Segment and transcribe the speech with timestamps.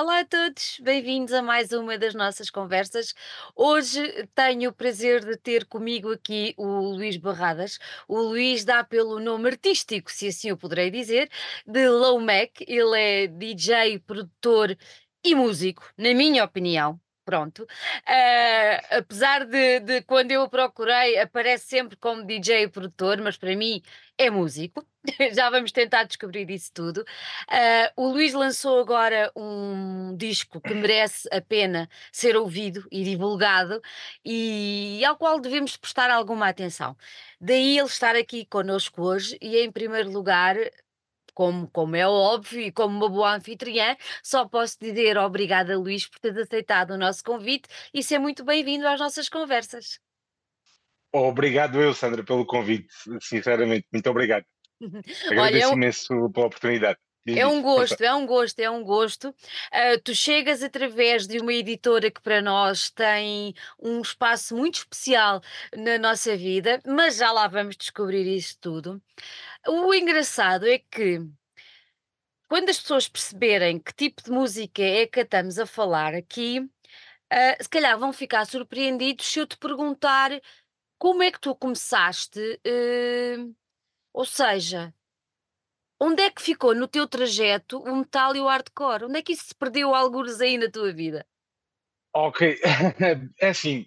[0.00, 3.14] Olá a todos, bem-vindos a mais uma das nossas conversas.
[3.54, 4.00] Hoje
[4.34, 7.78] tenho o prazer de ter comigo aqui o Luís Barradas.
[8.08, 11.28] O Luís dá pelo nome artístico, se assim o poderei dizer,
[11.66, 12.62] de Low Mac.
[12.66, 14.74] Ele é DJ, produtor
[15.22, 16.98] e músico, na minha opinião.
[17.22, 17.66] Pronto.
[18.06, 23.36] Ah, apesar de, de quando eu o procurei, aparece sempre como DJ e produtor, mas
[23.36, 23.82] para mim
[24.20, 24.86] é músico.
[25.34, 27.04] Já vamos tentar descobrir isso tudo.
[27.48, 33.80] Ah, o Luís lançou agora um disco que merece a pena ser ouvido e divulgado
[34.24, 36.96] e ao qual devemos prestar alguma atenção.
[37.40, 40.56] Daí ele estar aqui connosco hoje e, em primeiro lugar,
[41.34, 46.18] como, como é óbvio e como uma boa anfitriã, só posso dizer obrigada, Luís, por
[46.20, 50.00] teres aceitado o nosso convite e ser muito bem-vindo às nossas conversas.
[51.12, 52.88] Obrigado eu, Sandra, pelo convite,
[53.20, 54.44] sinceramente, muito obrigado.
[54.80, 56.98] Olha, é Agradeço imenso pela oportunidade.
[57.26, 59.34] Diz, é um gosto, é um gosto, é um gosto.
[59.70, 65.42] Ah, tu chegas através de uma editora que para nós tem um espaço muito especial
[65.76, 69.02] na nossa vida, mas já lá vamos descobrir isso tudo.
[69.68, 71.20] O engraçado é que
[72.48, 76.66] quando as pessoas perceberem que tipo de música é que estamos a falar aqui,
[77.30, 80.30] ah, se calhar vão ficar surpreendidos se eu te perguntar
[81.00, 83.38] como é que tu começaste, eh,
[84.12, 84.94] ou seja,
[85.98, 89.06] onde é que ficou no teu trajeto o metal e o hardcore?
[89.06, 91.26] Onde é que isso se perdeu algures aí na tua vida?
[92.14, 92.60] Ok,
[93.40, 93.86] é assim,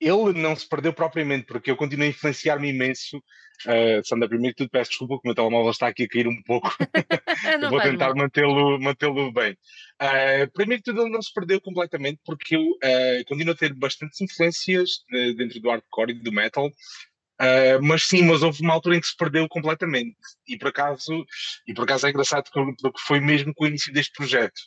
[0.00, 3.18] ele não se perdeu propriamente, porque eu continuo a influenciar-me imenso.
[3.66, 6.26] Uh, Sandra, primeiro de tudo, peço desculpa que o meu telemóvel está aqui a cair
[6.26, 6.74] um pouco.
[7.62, 9.58] eu vou tentar mantê-lo mantê-lo bem.
[10.00, 13.74] Uh, primeiro de tudo, ele não se perdeu completamente, porque eu uh, continuo a ter
[13.74, 16.68] bastantes influências uh, dentro do hardcore e do metal.
[16.68, 20.16] Uh, mas sim, mas houve uma altura em que se perdeu completamente.
[20.48, 21.26] E por acaso,
[21.66, 24.60] e por acaso é engraçado que, que foi mesmo com o início deste projeto.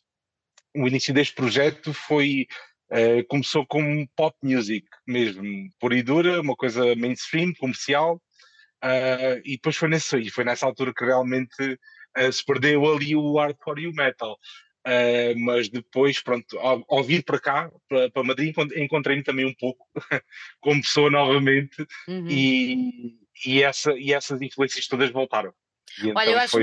[0.76, 2.48] O início deste projeto foi
[2.92, 5.44] Uh, começou como pop music mesmo,
[5.80, 8.22] pura e dura, uma coisa mainstream, comercial,
[9.44, 11.80] e depois foi, foi nessa altura que realmente
[12.32, 14.38] se perdeu ali o hardcore e o metal.
[15.38, 19.88] Mas depois, pronto, ao, ao vir para cá, para, para Madrid, encontrei-me também um pouco
[20.60, 22.28] como pessoa novamente, Uhum.
[22.30, 25.54] e, e, essa, e essas influências todas voltaram.
[26.02, 26.58] E Olha, eu então acho,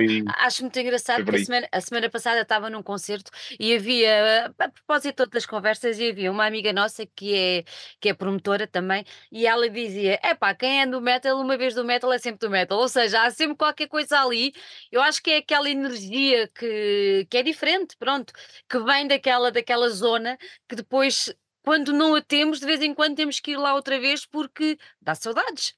[0.46, 4.68] acho muito engraçado porque a semana, a semana passada estava num concerto e havia, a
[4.68, 7.64] propósito de todas as conversas, e havia uma amiga nossa que é,
[8.00, 11.84] que é promotora também, e ela dizia: Epá, quem é do metal, uma vez do
[11.84, 12.78] metal é sempre do metal.
[12.78, 14.52] Ou seja, há sempre qualquer coisa ali.
[14.90, 18.32] Eu acho que é aquela energia que, que é diferente, pronto,
[18.68, 21.34] que vem daquela, daquela zona que depois.
[21.62, 24.78] Quando não a temos, de vez em quando temos que ir lá outra vez porque
[25.00, 25.74] dá saudades.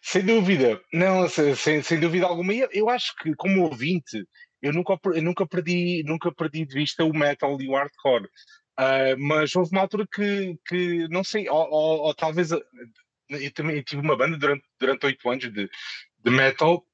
[0.00, 2.52] Sem dúvida, não, se- sem, sem dúvida alguma.
[2.54, 4.24] Eu eu acho que, como ouvinte,
[4.60, 8.28] eu nunca, eu nunca perdi, nunca perdi de vista o metal e o hardcore.
[8.76, 12.60] Ah, mas houve uma altura que, que não sei, ou, ou- ou talvez ah,
[13.30, 15.70] eu também tive uma banda durante durante oito anos de,
[16.24, 16.84] de metal,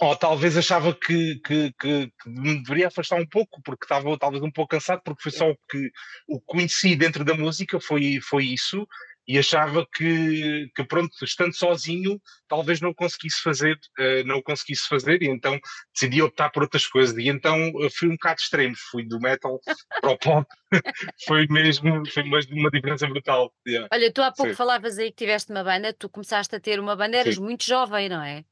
[0.00, 4.42] ou talvez achava que, que, que, que me deveria afastar um pouco, porque estava talvez
[4.42, 5.90] um pouco cansado, porque foi só o que,
[6.28, 8.86] o que conheci dentro da música, foi, foi isso,
[9.26, 15.22] e achava que, que pronto, estando sozinho, talvez não conseguisse fazer, eh, não conseguisse fazer,
[15.22, 15.58] e então
[15.92, 19.60] decidi optar por outras coisas, e então eu fui um bocado extremo, fui do metal
[20.00, 20.46] para o pop,
[21.26, 23.52] foi mesmo, foi uma, uma diferença brutal.
[23.66, 26.60] Yeah, Olha, tu há pouco sim, falavas aí que tiveste uma banda, tu começaste a
[26.60, 27.42] ter uma banda, eras sim.
[27.42, 28.44] muito jovem, não é?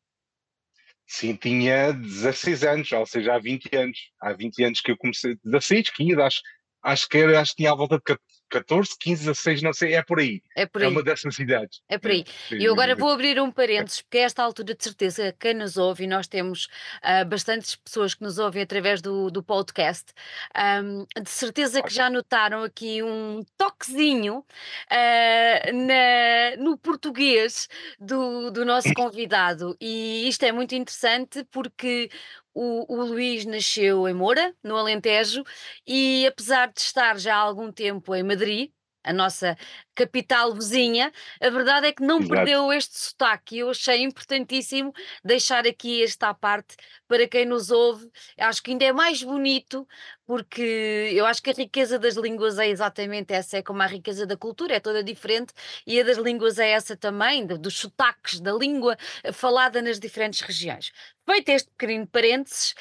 [1.06, 3.98] Sim, tinha 16 anos, ou seja, há 20 anos.
[4.20, 6.41] Há 20 anos que eu comecei, 16, 15, acho,
[6.82, 8.02] acho que era, acho que tinha à volta de
[8.50, 10.41] 14, 15, 16, não sei, é por aí.
[10.56, 10.91] É por É aí.
[10.93, 11.81] uma dessas idades.
[11.88, 12.25] É por É, aí.
[12.53, 15.77] E eu agora vou abrir um parênteses, porque a esta altura de certeza quem nos
[15.77, 16.69] ouve, e nós temos
[17.03, 20.12] ah, bastantes pessoas que nos ouvem através do, do podcast,
[20.54, 24.44] ahm, de certeza que já notaram aqui um toquezinho
[24.91, 27.69] ah, na- no português
[27.99, 29.77] do, do nosso convidado.
[29.81, 32.09] E isto é muito interessante porque
[32.54, 35.44] o, o Luís nasceu em Moura, no Alentejo,
[35.87, 38.71] e apesar de estar já há algum tempo em Madrid,
[39.03, 39.56] a nossa
[39.94, 42.30] capital vizinha, a verdade é que não Exato.
[42.30, 43.58] perdeu este sotaque.
[43.58, 44.92] Eu achei importantíssimo
[45.24, 46.76] deixar aqui esta parte
[47.06, 48.10] para quem nos ouve.
[48.38, 49.86] Acho que ainda é mais bonito,
[50.26, 54.26] porque eu acho que a riqueza das línguas é exatamente essa, é como a riqueza
[54.26, 55.52] da cultura, é toda diferente,
[55.86, 60.41] e a das línguas é essa também, dos sotaques da língua eh, falada nas diferentes
[60.41, 60.92] regiões.
[61.26, 62.74] Feito este pequenino parênteses,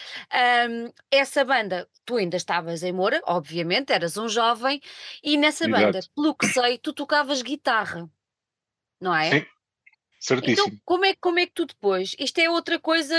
[0.70, 4.82] hum, essa banda, tu ainda estavas em Moura, obviamente, eras um jovem,
[5.24, 6.14] e nessa banda, Exato.
[6.16, 8.10] pelo que sei, tu tocavas guitarra,
[9.00, 9.30] não é?
[9.30, 9.46] Sim,
[10.42, 10.80] Então, certíssimo.
[10.86, 12.16] como é, como é que tu depois?
[12.20, 13.16] Isto é outra coisa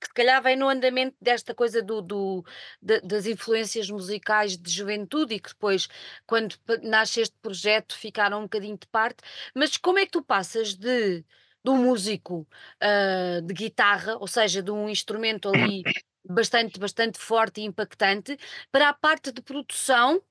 [0.00, 2.44] que se calhar vem no andamento desta coisa do, do-
[2.80, 5.88] da- das influências musicais de juventude e que depois,
[6.26, 9.18] quando nasce este projeto, ficaram um bocadinho de parte.
[9.54, 12.46] Mas como é que tu passas de, de um músico
[12.80, 15.88] ah, de guitarra, ou seja, de um instrumento ali
[16.28, 18.36] bastante, bastante forte e impactante,
[18.72, 20.22] para a parte de produção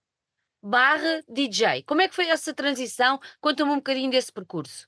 [0.64, 1.84] barra DJ?
[1.84, 3.20] Como é que foi essa transição?
[3.42, 4.88] Conta-me um bocadinho desse percurso.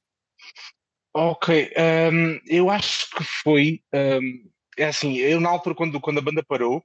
[1.13, 1.71] Ok,
[2.11, 6.43] hum, eu acho que foi, hum, é assim, eu na altura quando, quando a banda
[6.43, 6.81] parou,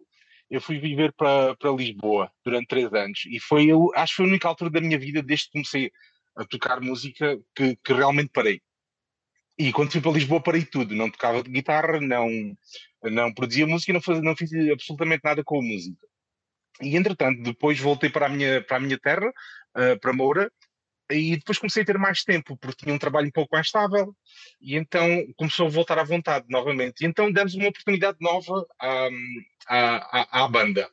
[0.49, 4.25] eu fui viver para para Lisboa durante três anos e foi, eu acho que foi
[4.27, 5.93] a única altura da minha vida desde que comecei
[6.37, 8.61] a tocar música que, que realmente parei.
[9.59, 12.29] E quando fui para Lisboa parei tudo, não tocava guitarra, não,
[13.03, 16.07] não produzia música, não, fazia, não fiz absolutamente nada com a música.
[16.81, 19.33] E entretanto, depois voltei para a minha, para a minha terra,
[19.75, 20.51] ah, para Moura,
[21.11, 24.15] e depois comecei a ter mais tempo, porque tinha um trabalho um pouco mais estável,
[24.61, 25.05] e então
[25.37, 27.03] começou a voltar à vontade novamente.
[27.03, 29.09] E então demos uma oportunidade nova à,
[29.67, 30.89] à, à, à banda.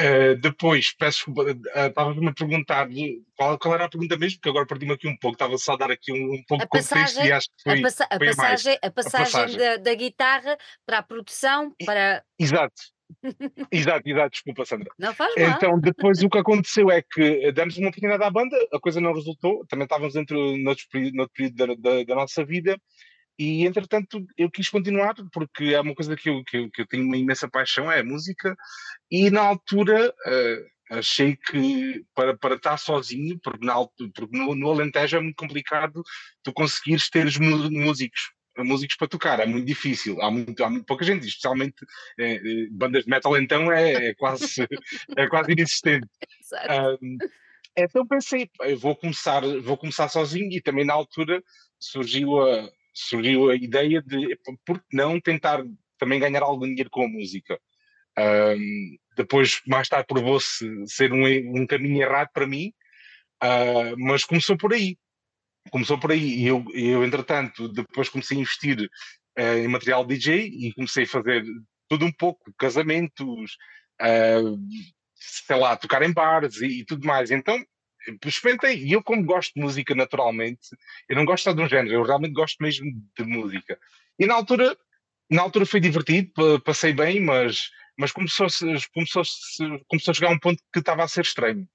[0.00, 2.88] Uh, depois, peço uh, estava-me a perguntar
[3.36, 5.76] qual, qual, era a pergunta mesmo, que agora perdi-me aqui um pouco, estava só a
[5.76, 8.26] dar aqui um, um pouco de contexto e acho que foi a, passa a foi
[8.28, 9.58] passagem, a, a passagem, passagem.
[9.58, 12.24] Da, da, guitarra para a produção, para...
[12.38, 12.82] Exato,
[13.70, 14.90] exato, exato, desculpa Sandra.
[14.98, 15.50] Não faz mal.
[15.50, 19.14] Então, depois o que aconteceu é que demos uma oportunidade à banda, a coisa não
[19.14, 22.76] resultou, também estávamos dentro, noutro período, noutro período da, da, da nossa vida,
[23.38, 26.86] e entretanto eu quis continuar, porque é uma coisa que eu, que eu, que eu
[26.86, 28.54] tenho uma imensa paixão, é a música,
[29.10, 33.74] e na altura uh, achei que para, para estar sozinho, porque, na,
[34.14, 36.02] porque no, no Alentejo é muito complicado
[36.42, 40.84] tu conseguires ter os músicos músicos para tocar, é muito difícil, há muito, há muito
[40.84, 41.76] pouca gente, especialmente
[42.18, 42.40] eh,
[42.70, 44.66] bandas de metal então é, é quase,
[45.16, 46.06] é quase inexistente.
[47.00, 47.18] Um,
[47.76, 51.42] então pensei, vou começar, vou começar sozinho e também na altura
[51.78, 55.64] surgiu a, surgiu a ideia de por que não tentar
[55.98, 57.58] também ganhar algum dinheiro com a música.
[58.18, 62.72] Um, depois, mais tarde, provou-se ser um, um, caminho errado para mim,
[63.42, 64.98] uh, mas começou por aí.
[65.70, 66.40] Começou por aí.
[66.40, 68.80] E eu, eu entretanto, depois comecei a investir
[69.38, 71.44] uh, em material DJ e comecei a fazer
[71.88, 73.56] tudo um pouco, casamentos,
[74.00, 74.58] uh,
[75.14, 77.30] sei lá, tocar em bares e, e tudo mais.
[77.30, 77.62] Então,
[78.24, 78.82] experimentei.
[78.84, 80.68] E eu, como gosto de música naturalmente,
[81.08, 83.78] eu não gosto só de um género, eu realmente gosto mesmo de música.
[84.18, 84.76] E na altura,
[85.30, 86.32] na altura foi divertido,
[86.64, 88.46] passei bem, mas, mas começou,
[88.92, 89.22] começou,
[89.88, 91.68] começou a chegar a um ponto que estava a ser estranho.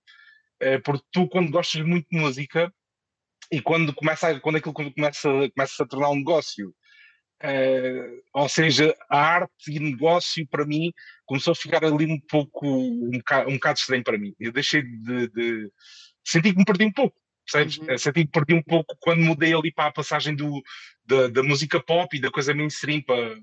[0.60, 2.74] É, porque tu, quando gostas muito de música,
[3.52, 6.74] e quando, começa, quando aquilo começa, começa a tornar um negócio,
[7.42, 10.92] é, ou seja, a arte e negócio para mim
[11.26, 14.34] começou a ficar ali um pouco um bocado, um bocado estranho para mim.
[14.40, 15.72] Eu deixei de, de
[16.26, 17.16] senti que me perdi um pouco,
[17.46, 17.78] percebes?
[17.78, 17.98] Uhum.
[17.98, 20.62] Senti que perdi um pouco quando mudei ali para a passagem do,
[21.06, 23.38] da, da música pop e da coisa mainstream para.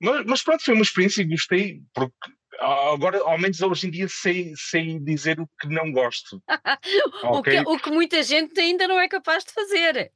[0.00, 4.08] Mas, mas pronto, foi uma experiência e gostei, porque agora, ao menos hoje em dia,
[4.08, 6.42] sei, sei dizer o que não gosto.
[7.24, 7.62] o, okay?
[7.62, 10.12] que, o que muita gente ainda não é capaz de fazer.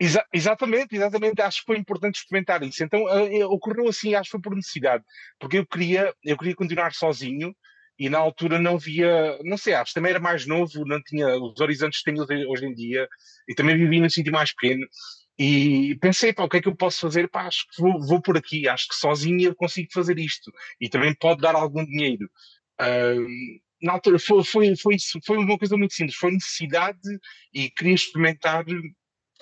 [0.00, 1.42] Exa exatamente, exatamente.
[1.42, 2.82] Acho que foi importante experimentar isso.
[2.82, 5.04] Então uh, ocorreu assim, acho que foi por necessidade,
[5.38, 7.54] porque eu queria, eu queria continuar sozinho
[7.98, 11.60] e na altura não via, não sei, acho também era mais novo, não tinha os
[11.60, 13.06] horizontes que tenho hoje em dia
[13.46, 14.86] e também vivia num sítio mais pequeno.
[15.42, 17.26] E pensei, pá, o que é que eu posso fazer?
[17.26, 20.86] Pá, acho que vou, vou por aqui, acho que sozinho eu consigo fazer isto e
[20.86, 22.30] também pode dar algum dinheiro.
[22.78, 23.26] Uh,
[23.80, 26.98] na altura foi, foi, foi, foi uma coisa muito simples, foi necessidade
[27.54, 28.66] e queria experimentar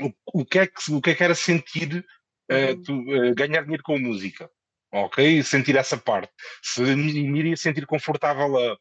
[0.00, 2.06] o, o, que, é que, o que é que era sentir
[2.48, 4.48] uh, tu, uh, ganhar dinheiro com música
[4.92, 5.42] ok?
[5.42, 6.32] Sentir essa parte.
[6.62, 8.78] Se me iria sentir confortável a,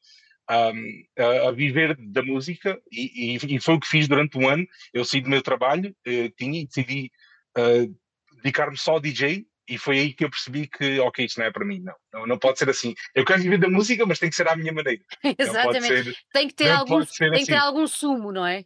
[0.48, 4.66] a, a viver da música, e, e, e, foi o que fiz durante um ano.
[4.94, 7.12] Eu saí do meu trabalho, eh, tinha e decidi
[7.58, 7.96] uh,
[8.38, 11.52] dedicar-me só ao DJ, e foi aí que eu percebi que, ok, isto não é
[11.52, 11.96] para mim, não.
[12.14, 12.94] Não, não pode ser assim.
[13.14, 15.02] Eu quero viver da música, mas tem que ser à minha maneira.
[15.38, 16.04] exatamente.
[16.06, 17.40] Ser, tem que ter, algum, tem assim.
[17.40, 18.64] que ter algum sumo, não é?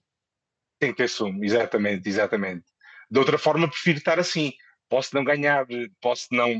[0.79, 2.65] Tem que ter sumo, exatamente, exatamente.
[3.09, 4.53] De outra forma, prefiro estar assim.
[4.87, 5.65] Posso não ganhar,
[5.99, 6.59] posso não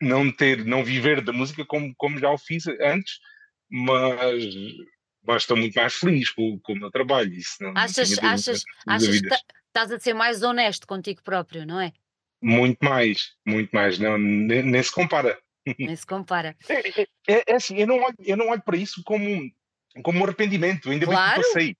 [0.00, 3.20] não ter, não viver da música como, como já o fiz antes,
[3.72, 4.44] mas,
[5.24, 7.32] mas estou muito mais feliz com, com o meu trabalho.
[7.32, 9.34] Isso não, achas não achas, achas que
[9.68, 11.90] estás a ser mais honesto contigo próprio, não é?
[12.42, 15.40] Muito mais, muito mais, não, nem, nem se compara.
[15.78, 16.56] Nem se compara.
[16.68, 19.48] É, é, é, assim, eu não, olho, eu não olho para isso como,
[20.02, 21.34] como um arrependimento, ainda claro.
[21.36, 21.76] bem que passei.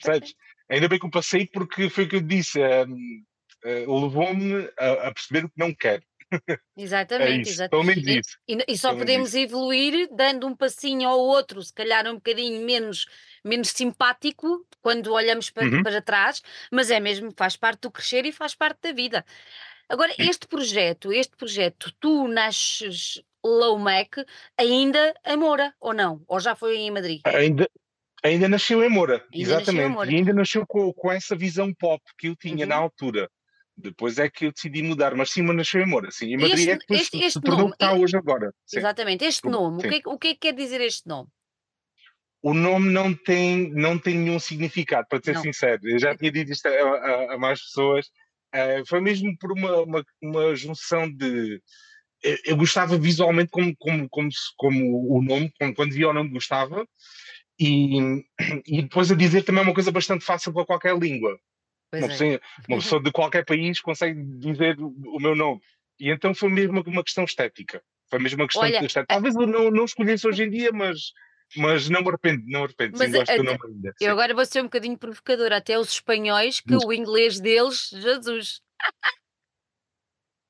[0.00, 0.34] Sabes?
[0.70, 3.24] Ainda bem que eu passei porque foi o que eu disse, um,
[3.64, 6.04] uh, levou-me a, a, perceber o que não quero.
[6.76, 8.06] Exatamente, é isso, menos
[8.48, 8.64] e.
[8.68, 13.06] E, só podemos evoluir dando um passinho ao outro, se calhar um bocadinho menos,
[13.44, 15.82] menos simpático quando olhamos para, uhum.
[15.82, 19.24] para trás, mas é mesmo, faz parte do crescer e faz parte da vida.
[19.88, 24.16] Agora, este projeto, este projeto, tu nasces Low Mac
[24.58, 26.22] ainda em Moura, ou não?
[26.26, 27.20] Ou já foi em Madrid?
[27.24, 27.68] Ainda,
[28.22, 29.92] ainda nasceu em Moura, Ainda nasceu em exatamente.
[29.92, 30.10] Moura.
[30.10, 32.84] E ainda nasceu com, com essa visão pop que eu tinha na Uhum.
[32.84, 33.30] altura.
[33.76, 36.10] Depois é que eu decidi mudar, mas nasceu em Moura.
[36.10, 38.16] Sim, E Madrid este, é que depois este, se este tornou nome, que está hoje
[38.16, 38.54] agora.
[38.64, 41.08] Sim, exatamente, este nome, o que, é, que- o que é que quer dizer este
[41.08, 41.28] nome?
[42.42, 45.42] O nome não tem, não tem nenhum significado, para ser Não.
[45.42, 45.80] sincero.
[45.88, 48.06] Eu já tinha dito isto a, a- a mais pessoas.
[48.52, 51.60] Eh, foi mesmo por uma, uma, uma junção de.
[52.22, 56.30] Eu, eu gostava visualmente como, como, como, como o nome, como, quando via o nome
[56.30, 56.86] gostava,
[57.58, 57.98] e,
[58.66, 61.36] e depois a dizer também é uma coisa bastante fácil para qualquer língua.
[61.98, 62.08] Uma é.
[62.08, 65.60] pessoa, uma pessoa de qualquer país consegue dizer o, meu nome.
[65.98, 67.82] E então foi mesmo uma, questão estética.
[68.10, 69.06] Foi mesmo uma questão Olha, estética.
[69.06, 71.12] Talvez eu não, não escolhesse hoje em dia, mas,
[71.56, 72.96] mas não me arrependo, não me arrependo.
[72.96, 73.88] Sim, Mas gosto a- do nome ainda.
[73.88, 74.08] eu sim.
[74.08, 76.84] agora vou ser um bocadinho provocadora, até os espanhóis, que Diz.
[76.84, 78.60] o inglês deles, Jesus.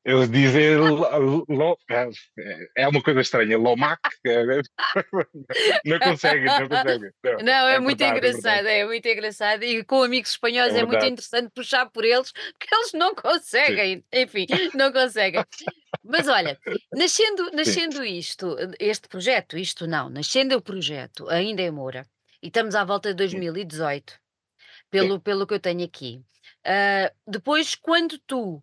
[0.04, 2.08] Eles dizem lo- lo- é-
[2.76, 4.44] é uma coisa estranha, Lomac, é-
[5.84, 7.10] não conseguem, não conseguem.
[7.24, 8.68] Não, Não, é, muito verdade, engraçado, verdade.
[8.68, 9.62] é, muito engraçado.
[9.64, 14.04] E com amigos espanhóis É é, muito interessante puxar por eles, porque eles não conseguem,
[14.12, 15.42] enfim, não conseguem.
[16.04, 16.58] Mas olha,
[16.92, 22.06] nascendo, nascendo isto, este projeto, isto não, nascendo o projeto, ainda em Moura,
[22.42, 24.20] e estamos à volta de 2018,
[24.90, 26.20] pelo, pelo que eu tenho aqui.
[26.66, 28.62] ah, depois, quando tu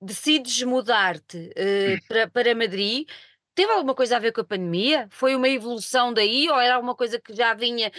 [0.00, 3.08] decides mudar-te eh, para, para Madrid,
[3.54, 5.08] teve alguma coisa a ver com a pandemia?
[5.10, 7.90] Foi uma evolução daí ou era alguma coisa que já vinha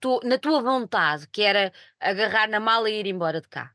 [0.00, 3.74] tu- na tua vontade, que era agarrar na mala e ir embora de cá?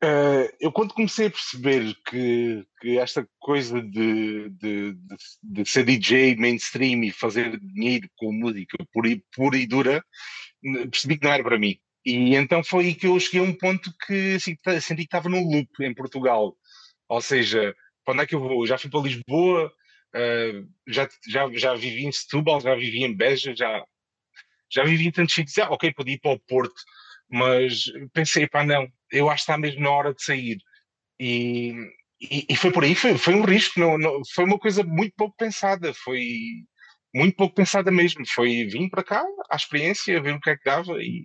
[0.00, 5.84] Eh, eu quando comecei a perceber que, que esta coisa de, de, de, de ser
[5.84, 10.04] DJ mainstream e fazer dinheiro com música pura e, pura e dura,
[10.90, 11.80] percebi que não era para mim.
[12.10, 15.28] E então foi aí que eu cheguei a um ponto que assim, senti que estava
[15.28, 16.56] num loop em Portugal.
[17.08, 17.74] Ou seja,
[18.04, 18.66] para onde é que eu vou?
[18.66, 19.72] Já fui para Lisboa,
[20.14, 23.84] eh, já, já, já vivi em Setúbal, já vivi em Beja, já,
[24.72, 25.58] já vivi em tantos sítios.
[25.58, 26.74] Ah, ok, podia ir para o Porto,
[27.30, 30.58] mas pensei, pá, não, eu acho que está mesmo na hora de sair.
[31.20, 31.72] E,
[32.20, 35.14] e, e foi por aí, foi, foi um risco, não, não- foi uma coisa muito
[35.16, 36.26] pouco pensada, foi
[37.14, 38.24] muito pouco pensada mesmo.
[38.28, 41.24] Foi vim para cá, à experiência, ver o que é que dava e,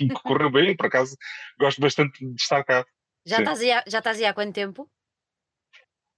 [0.00, 1.16] e correu bem, por acaso
[1.58, 2.84] gosto bastante de estar cá.
[3.26, 3.42] Já Sim.
[3.42, 4.90] estás aí, há- já estás aí há quanto tempo?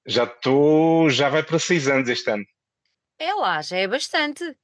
[0.06, 2.44] Já estou, já vai para seis anos este ano.
[3.18, 4.56] É lá, já é bastante.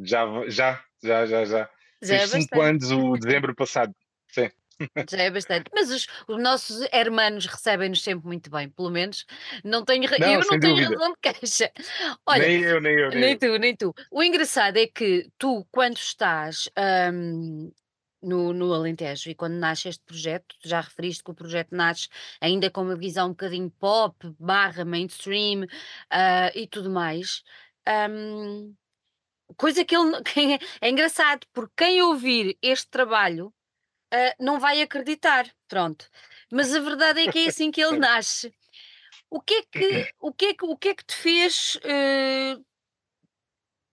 [0.00, 1.70] Já, já, já, já, já.
[2.02, 3.94] Já é cinco anos o dezembro passado.
[4.30, 4.50] Sim.
[5.10, 5.68] Já é bastante.
[5.74, 9.26] Mas os, os nossos hermanos recebem-nos sempre muito bem, pelo menos.
[9.64, 10.90] Não tenho, Não, eu não tenho dúvida.
[10.90, 11.72] razão de queixa.
[12.24, 13.38] Olha, nem eu, nem eu, nem, Nem eu.
[13.38, 13.94] tu, nem tu.
[14.08, 16.68] O engraçado é que tu, quando estás
[17.12, 17.72] hum,
[18.22, 22.08] no, no Alentejo e quando nasce este projeto, tu já referiste que o projeto nasce
[22.40, 25.66] ainda com uma visão um bocadinho pop, barra mainstream
[26.10, 27.42] ah, e tudo mais.
[28.10, 28.74] hum,
[29.56, 33.52] coisa que ele quem é, é engraçado, porque quem ouvir este trabalho
[34.12, 36.08] ah, não vai acreditar, pronto.
[36.50, 38.52] Mas a verdade é que é assim que ele nasce.
[39.30, 42.56] O que é que, o que, é que, o que, é que te fez eh,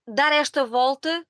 [0.07, 1.25] dar esta volta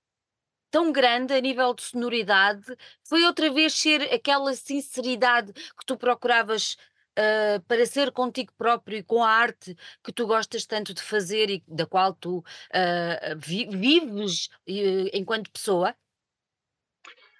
[0.76, 2.66] tão grande a nível de sonoridade?
[3.08, 6.76] Foi outra vez ser aquela sinceridade que tu procuravas
[7.18, 11.50] ah, para ser contigo próprio e com a arte que tu gostas tanto de fazer
[11.50, 15.96] e da qual tu ah, vi- vives eh, enquanto pessoa?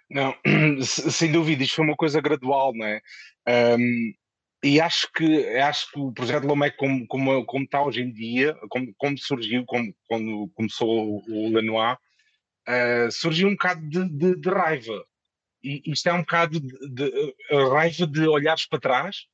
[0.10, 0.34] Não,
[0.82, 3.02] se- sem dúvida, isto foi uma coisa gradual, não é?
[3.46, 4.14] Ahm,
[4.64, 8.56] e acho que, acho que o projeto Lomec, como, como, como está hoje em dia,
[8.70, 11.98] como, como surgiu, como, quando começou o Lenoir,
[12.68, 15.06] ah, surgiu um bocado de, de- de raiva.
[15.64, 17.34] E isto é um bocado de, de-
[17.72, 19.26] raiva de olhares para trás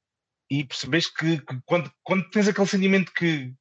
[0.50, 3.53] e percebes que, que quando, quando tens aquele sentimento que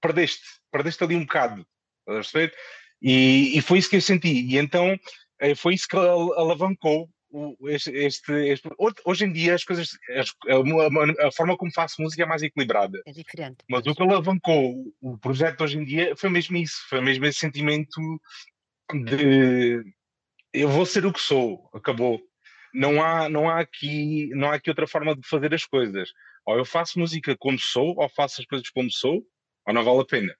[0.00, 1.66] perdeste, perdeste ali um bocado,
[2.00, 2.54] estás a perceber?
[3.02, 4.28] E, e foi isso que eu senti.
[4.28, 4.98] E então
[5.40, 7.08] eh, foi isso que al- alavancou
[7.66, 8.68] este, este- este-
[9.04, 12.98] Hoje- em dia as coisas, as- a, a forma como faço música é mais equilibrada.
[13.06, 13.58] É diferente.
[13.68, 17.38] Mas o que alavancou o projeto hoje em dia foi mesmo isso, foi mesmo esse
[17.38, 18.00] sentimento
[18.92, 19.82] de
[20.52, 22.20] eu vou ser o que sou, acabou.
[22.72, 26.10] Não há, não há aqui, não há aqui outra forma de fazer as coisas.
[26.46, 29.22] Ou eu faço música como sou, ou faço as coisas como sou,
[29.66, 30.34] ou não vale a pena.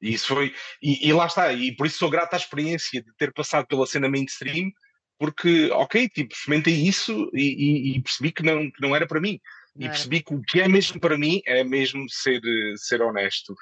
[0.00, 3.12] E isso foi, e, e lá está, e por isso sou grato à experiência de
[3.16, 4.70] ter passado pela cena mainstream,
[5.18, 9.20] porque, ok, tipo, experimentei isso e, e- e percebi que não, que não era para
[9.20, 9.38] mim.
[9.80, 12.40] E percebi que o que é mesmo para mim é mesmo ser,
[12.76, 13.54] ser honesto.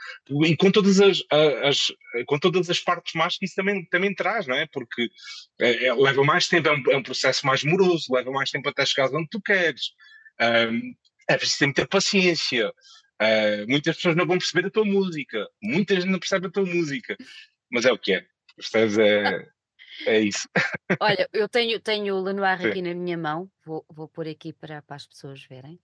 [0.45, 1.23] E com todas as,
[1.63, 1.93] as-
[2.27, 4.67] com todas as partes más que isso também, também traz, não é?
[4.67, 5.09] Porque
[5.61, 8.69] é, é, leva mais tempo, é um, é um processo mais moroso, leva mais tempo
[8.69, 9.93] até chegares onde tu queres.
[10.41, 10.95] Ahm,
[11.29, 12.73] é preciso ter muita paciência.
[13.21, 17.17] Uh, muitas pessoas não vão perceber a tua música, muitas não percebem a tua música,
[17.71, 18.25] mas é o que é.
[18.57, 18.97] Percebes?
[18.97, 19.49] É,
[20.07, 20.49] é isso.
[21.01, 24.81] Olha, eu tenho, tenho o Lenoir aqui na minha mão, vou, vou pôr aqui para,
[24.83, 25.81] para as pessoas verem.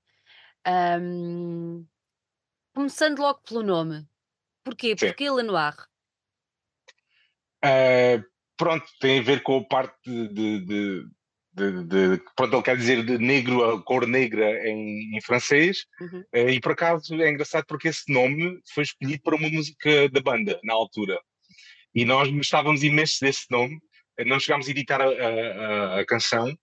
[0.66, 1.86] Um,
[2.74, 4.06] começando logo pelo nome.
[4.64, 4.96] Porquê?
[4.98, 5.08] Sim.
[5.08, 5.74] Porquê Lenoir?
[7.64, 8.24] Uh,
[8.56, 11.06] pronto, tem a ver com a parte de, de,
[11.52, 16.20] de, de, pronto, ele quer dizer de negro, a cor negra em, em francês, uhum.
[16.34, 20.20] uh, e por acaso é engraçado porque esse nome foi escolhido para uma música da
[20.20, 21.18] banda, na altura.
[21.94, 23.78] E nós gostávamos imenso desse nome,
[24.26, 26.56] não chegámos a editar a, a, a canção,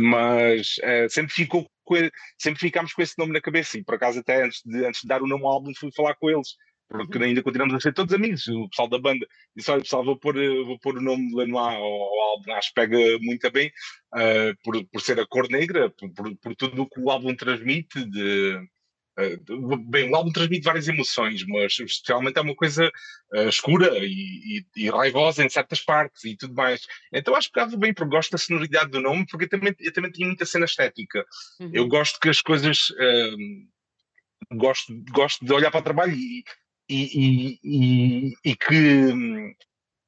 [0.00, 1.66] mas uh, sempre ficou
[2.38, 3.78] sempre ficámos com esse nome na cabeça.
[3.78, 6.14] E por acaso até antes de, antes de dar o nome ao álbum fui falar
[6.16, 6.56] com eles.
[6.88, 7.24] Porque uhum.
[7.24, 10.34] ainda continuamos a ser todos amigos, o pessoal da banda disse, olha pessoal, vou pôr,
[10.64, 13.70] vou pôr o nome Lenoir ao, ao álbum, acho que pega muito bem
[14.14, 17.34] uh, por, por ser a cor negra, por, por, por tudo o que o álbum
[17.34, 18.58] transmite de,
[19.86, 22.90] bem, o álbum transmite várias emoções, mas especialmente é uma coisa
[23.34, 26.86] uh, escura e, e, e, raivosa em certas partes e tudo mais.
[27.12, 30.10] Então acho que bem, porque gosto da sonoridade do nome, porque eu também, eu também
[30.10, 31.24] tinha muita cena estética.
[31.60, 31.70] Uhum.
[31.72, 32.90] Eu gosto que as coisas.
[32.90, 36.44] Uh, gosto, gosto de olhar para o trabalho e,
[36.88, 39.12] e, e, e que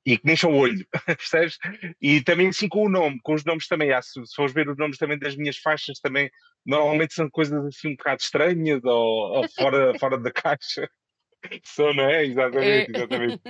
[0.05, 1.59] e que mexa o olho, percebes?
[2.01, 4.69] E também assim com o nome, com os nomes também, há, se, se fores ver
[4.69, 6.31] os nomes também das minhas faixas também,
[6.65, 10.89] normalmente são coisas assim um bocado estranhas ou, ou fora, fora da caixa.
[11.65, 12.27] São, não é?
[12.27, 12.97] Exatamente, é.
[12.97, 13.41] exatamente.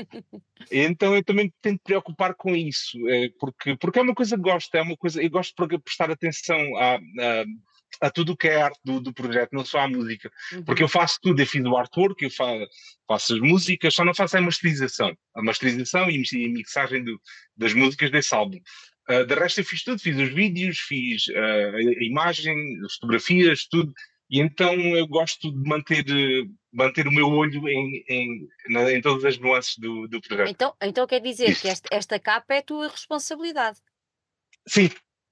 [0.70, 4.72] então eu também tento preocupar com isso, é, porque, porque é uma coisa que gosto,
[4.76, 7.44] é uma coisa, eu gosto de prestar atenção a, a
[8.00, 10.30] a tudo o que é arte do, do, projeto, não só à música.
[10.52, 10.64] Uhum.
[10.64, 12.66] Porque eu faço tudo, eu fiz o artwork, eu faço,
[13.06, 15.16] faço as músicas, só não faço a masterização.
[15.34, 17.20] A masterização e a mixagem do,
[17.56, 18.58] das músicas desse álbum.
[19.08, 22.54] Uh, de resto eu fiz tudo, fiz os vídeos, fiz uh, a imagem,
[22.84, 23.92] as fotografias, tudo.
[24.30, 26.04] E então eu gosto de manter,
[26.72, 30.48] manter o meu olho em, em, em todas as nuances do, do projeto.
[30.48, 31.62] Então, então quer dizer Isso.
[31.62, 33.80] que esta, esta capa é a tua responsabilidade.
[34.68, 34.88] Sim,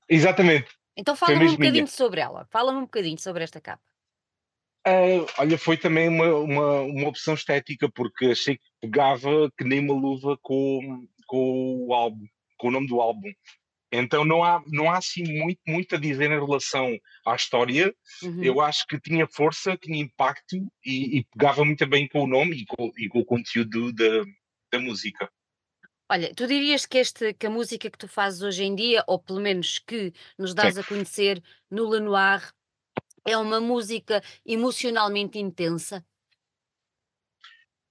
[0.08, 0.77] exatamente.
[0.98, 1.86] Então fala-me um bocadinho minha.
[1.86, 3.82] sobre ela, fala-me um bocadinho sobre esta capa.
[4.84, 9.78] Uh, olha, foi também uma, uma, uma opção estética, porque achei que pegava que nem
[9.78, 13.30] uma luva com, com o álbum, com o nome do álbum.
[13.92, 17.94] Então não há, não há assim muito, muito a dizer em relação à história.
[18.22, 18.42] Uhum.
[18.42, 22.56] Eu acho que tinha força, tinha impacto e, e, pegava muito bem com o nome
[22.56, 24.24] e com, e com o conteúdo da,
[24.72, 25.30] da música.
[26.10, 29.18] Olha, tu dirias que, este, que a música que tu fazes hoje em dia, ou
[29.18, 30.80] pelo menos que nos dás Sim.
[30.80, 32.50] a conhecer no Lenoir,
[33.26, 36.04] é uma música emocionalmente intensa?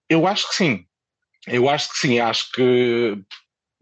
[0.10, 0.88] Eu acho que sim.
[1.46, 2.20] Eu acho que sim.
[2.20, 3.24] Acho que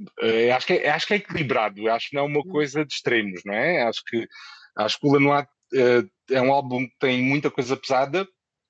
[0.01, 1.89] uh, acho que, é, acho que é equilibrado.
[1.89, 2.49] Acho que não é uma hum.
[2.49, 3.83] coisa de extremos, não é?
[3.83, 4.27] Acho que
[4.75, 8.27] acho que o Lenoir uh, é um álbum que tem muita coisa pesada,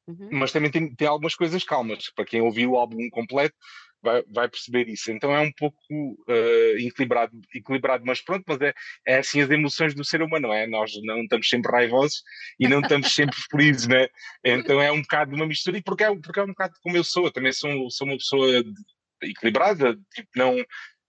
[0.07, 0.29] uhum.
[0.33, 2.11] mas também tem, tem algumas coisas calmas.
[2.15, 3.55] Para quem ouviu o álbum completo,
[4.05, 5.11] vai, vai perceber isso.
[5.11, 8.73] Então é um pouco uh, equilibrado, equilibrado, mas pronto, mas é,
[9.05, 10.67] é assim as emoções do ser humano, não é?
[10.67, 12.21] Nós não estamos sempre raivosos
[12.59, 14.07] e não estamos sempre felizes, né?
[14.43, 17.03] Então é um bocado uma mistura, e porque é, porque é um bocado como eu
[17.03, 18.63] sou, eu também sou, sou uma pessoa
[19.23, 20.55] equilibrada, tipo, não,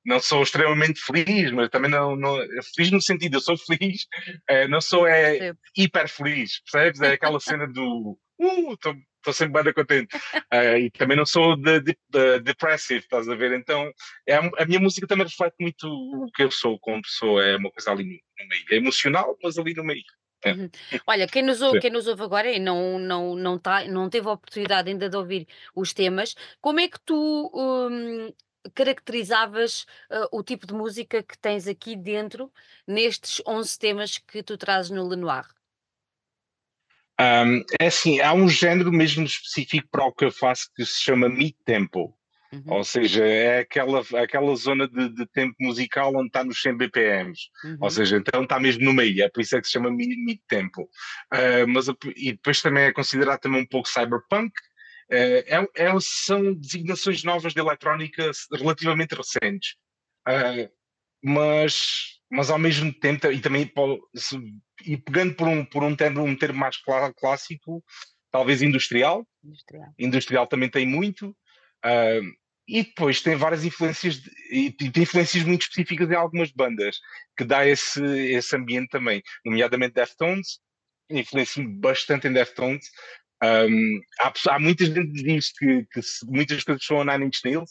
[0.05, 2.39] não sou extremamente feliz, mas também não, não
[2.75, 4.07] feliz no sentido, eu sou feliz,
[4.49, 7.01] é, não sou é, hiper feliz, percebes?
[7.03, 8.95] É aquela cena do uh, estou
[9.33, 10.17] sempre bem contente.
[10.53, 13.53] Uh, e também não sou de, de, de, depressive, estás a ver?
[13.53, 13.91] Então
[14.27, 17.71] é, a minha música também reflete muito o que eu sou como pessoa, é uma
[17.71, 18.65] coisa ali no meio.
[18.71, 20.05] É emocional, mas ali no meio.
[20.45, 20.53] É.
[20.53, 20.71] Uhum.
[21.07, 24.29] Olha, quem nos, ouve, quem nos ouve agora e não, não, não, tá, não teve
[24.29, 28.33] a oportunidade ainda de ouvir os temas, como é que tu hum,
[28.75, 32.53] caracterizavas uh, o tipo de música que tens aqui dentro,
[32.87, 35.47] nestes 11 temas que tu trazes no Lenoir?
[37.21, 41.03] Um, é assim, há um género mesmo específico para o que eu faço que se
[41.03, 42.15] chama mid-tempo.
[42.53, 42.63] Uhum.
[42.69, 47.49] Ou seja, é aquela, aquela zona de, de tempo musical onde está nos 100 BPMs.
[47.65, 47.79] Uhum.
[47.81, 50.83] Ou seja, então está mesmo no meio, é por isso é que se chama mid-tempo.
[51.33, 54.53] Uh, mas, e depois também é considerado também um pouco cyberpunk.
[55.11, 59.75] Uh, é, é, são designações novas de eletrónica relativamente recentes.
[60.29, 60.71] Uh,
[61.23, 63.71] mas mas ao mesmo tempo, e também
[64.85, 66.77] e pegando por um, por um, termo, um termo mais
[67.17, 67.83] clássico,
[68.31, 69.27] talvez industrial.
[69.45, 71.31] Industrial, industrial também tem muito.
[71.85, 72.37] Uh,
[72.69, 76.99] e depois tem várias influências, de, e tem influências muito específicas em algumas bandas,
[77.37, 80.59] que dá esse, esse ambiente também, nomeadamente Deftones,
[81.09, 82.91] influencia bastante em Deftones.
[83.43, 87.41] Um, há, há muita gente que diz que, que muitas coisas são a Nine Inch
[87.45, 87.71] Nails,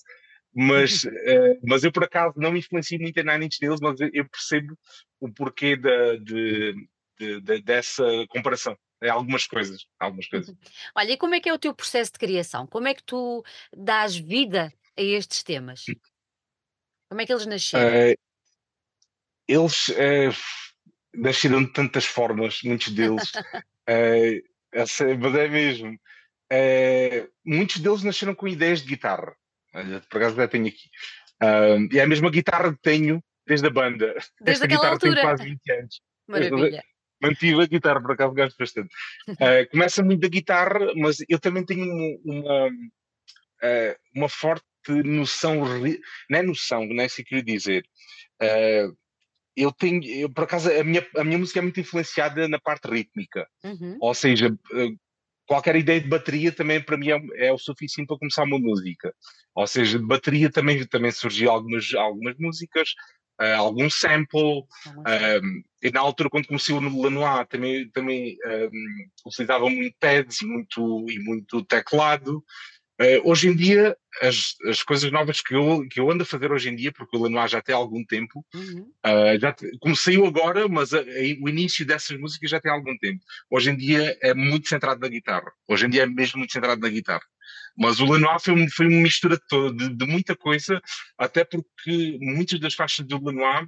[0.53, 3.99] mas, uh, mas eu por acaso não me influencio muito em Nine Inch Nails, mas
[3.99, 4.77] eu percebo
[5.19, 6.73] o porquê da, de,
[7.19, 8.77] de, de, dessa comparação.
[9.01, 10.55] é algumas coisas, algumas coisas.
[10.95, 12.65] Olha, e como é que é o teu processo de criação?
[12.67, 13.43] Como é que tu
[13.75, 15.85] dás vida a estes temas?
[17.09, 17.87] Como é que eles nasceram?
[17.95, 18.15] Eh,
[19.47, 20.29] eles eh,
[21.13, 23.31] nasceram de tantas formas, muitos deles.
[23.87, 25.99] eh, essa- mas é mesmo.
[26.51, 29.35] Eh, muitos deles nasceram com ideias de guitarra.
[29.73, 30.89] Olha, por acaso já tenho aqui.
[31.91, 34.13] E é a mesma guitarra que tenho desde a banda.
[34.41, 35.21] Desde Esta aquela guitarra tem altura.
[35.21, 36.01] quase 20 anos.
[36.27, 36.83] Maravilha.
[37.27, 38.89] Mantive a guitarra, por acaso gosto bastante.
[39.39, 42.69] Ah, começa muito da guitarra, mas eu também tenho um- uma,
[43.63, 44.65] ah, uma forte
[45.03, 45.55] noção,
[46.29, 47.85] não é noção, não é isso que eu dizer.
[48.41, 48.89] Ah,
[49.55, 52.89] eu tenho, eu, por acaso, a minha, a minha música é muito influenciada na parte
[52.89, 53.97] rítmica, Uhum.
[54.01, 54.49] ou seja,
[55.47, 59.13] qualquer ideia de bateria também para mim é, é o suficiente para começar uma música.
[59.55, 62.93] Ou seja, de bateria também, também surgiu algumas, algumas músicas,
[63.37, 69.69] ah, algum sample, um, e na altura, quando comecei no Lanois, também, também um, utilizava
[69.69, 72.43] muito pads e muito, e muito teclado.
[72.99, 76.49] Uh, hoje em dia, as, as coisas novas que eu, que eu ando a fazer
[76.49, 78.89] hoje em dia, porque o Lanois já tem algum tempo, uhum.
[79.05, 82.97] uh, já te- comecei agora, mas a- a- o início dessas músicas já tem algum
[82.97, 83.21] tempo.
[83.49, 85.51] Hoje em dia é muito centrado na guitarra.
[85.67, 87.25] Hoje em dia é mesmo muito centrado na guitarra.
[87.77, 89.37] Mas o Lanois foi, um- foi uma mistura
[89.73, 90.81] de, de muita coisa,
[91.17, 93.67] até porque muitas das faixas do Lanois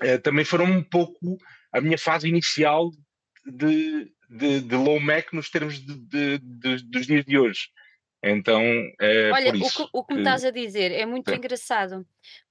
[0.00, 1.38] eh, também foram um pouco
[1.72, 2.90] a minha fase inicial
[3.46, 7.68] de, de, de low Mac nos termos de, dos dias de hoje.
[8.22, 8.62] Então,
[9.00, 12.06] é Olha, o que, o que me estás a dizer é muito Sim, engraçado, sim,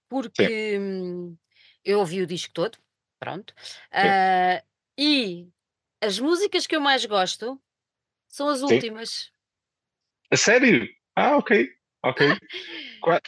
[0.09, 1.37] porque hum,
[1.85, 2.77] eu ouvi o disco todo,
[3.19, 3.83] pronto, sim.
[3.91, 4.63] ah,
[4.97, 5.47] e
[6.01, 7.61] as músicas que eu mais gosto
[8.27, 8.73] são as sim.
[8.73, 9.31] últimas.
[9.33, 9.38] A
[10.37, 10.87] sério?
[11.15, 11.67] Ah, ok,
[12.03, 12.27] ok.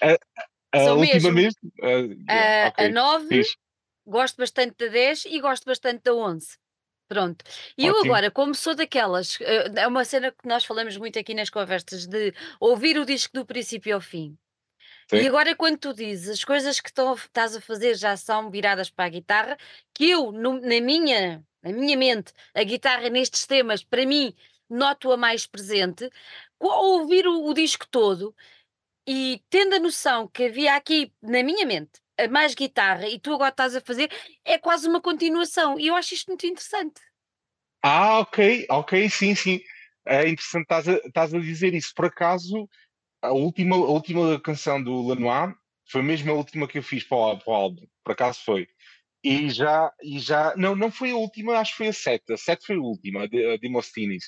[0.03, 0.17] A,
[0.73, 1.33] a São última mesmo.
[1.33, 1.71] mesmo?
[1.81, 2.93] Ah, yeah, A, a ok.
[2.93, 3.55] 9 Fixe.
[4.05, 6.57] gosto bastante da 10 e gosto bastante da 11.
[7.07, 7.43] Pronto.
[7.77, 11.33] E eu agora, como sou daquelas, eh, é uma cena que nós falamos muito aqui
[11.33, 14.37] nas conversas, de ouvir o disco do princípio ao fim.
[15.11, 15.27] E Sim.
[15.27, 18.89] agora, quando tu dizes as coisas que a f- estás a fazer já são viradas
[18.89, 19.57] para a guitarra,
[19.93, 24.33] que eu, no- na, minha, na minha mente, a guitarra nestes temas, para mim,
[24.69, 26.09] noto-a mais presente,
[26.69, 28.35] ao ouvir o, o disco todo
[29.07, 33.49] e tendo a noção que havia aqui, na minha mente, mais guitarra e tu agora
[33.49, 34.11] estás a fazer,
[34.45, 35.79] é quase uma continuação.
[35.79, 37.01] E eu acho isto muito interessante.
[37.83, 39.59] Ah, ok, ok, sim, sim.
[40.05, 40.67] É interessante
[41.07, 41.93] estás a, a dizer isso.
[41.95, 42.69] Por acaso,
[43.21, 45.55] a última, a última canção do Lanois
[45.89, 47.87] foi mesmo a última que eu fiz para o, para o álbum.
[48.03, 48.67] Por acaso foi.
[49.23, 52.33] E já, e já, não, não foi a última, acho que foi a sete.
[52.33, 54.27] A sete foi a última, de, de Mostinis.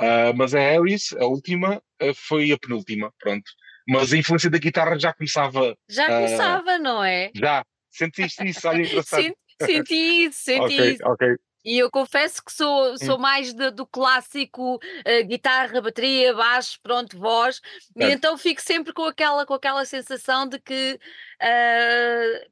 [0.00, 3.44] Ah, mas a Harris, a última, ah, foi a penúltima, pronto.
[3.88, 7.30] Mas a influência da guitarra já começava, Já ah, começava, não é?
[7.34, 7.64] já.
[7.90, 8.66] Sentiste isso?
[8.68, 9.22] Olha, engraçado.
[9.22, 11.04] Senti, senti isso, senti isso.
[11.06, 11.36] ok.
[11.62, 12.96] E eu confesso que sou, Hum.
[12.96, 17.60] sou mais de- do clássico eh, guitarra, bateria, baixo, pronto, voz,
[17.94, 18.12] e Certo.
[18.16, 20.98] então fico sempre com aquela, com aquela sensação de que
[21.38, 22.46] ah,